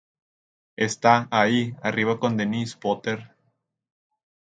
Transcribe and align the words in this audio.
Está 0.77 1.27
ahí 1.29 1.75
arriba 1.83 2.19
con 2.19 2.35
Dennis 2.35 2.75
Potter. 2.75 3.35